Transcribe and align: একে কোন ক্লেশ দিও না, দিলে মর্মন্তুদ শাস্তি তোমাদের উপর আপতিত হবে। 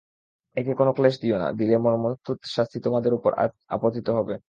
একে 0.57 0.73
কোন 0.79 0.89
ক্লেশ 0.93 1.15
দিও 1.21 1.37
না, 1.37 1.47
দিলে 1.59 1.75
মর্মন্তুদ 1.85 2.37
শাস্তি 2.55 2.77
তোমাদের 2.85 3.11
উপর 3.13 3.31
আপতিত 3.75 4.07
হবে। 4.17 4.35